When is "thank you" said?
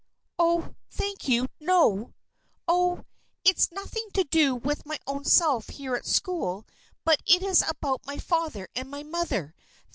0.89-1.45